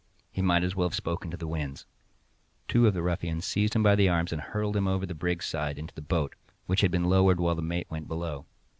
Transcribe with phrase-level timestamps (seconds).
[0.31, 1.85] He might as well have spoken to the winds.
[2.67, 5.45] Two of the ruffians seized him by the arms and hurled him over the brig's
[5.45, 6.33] side into the boat,
[6.65, 8.47] which had been lowered while the mate went below.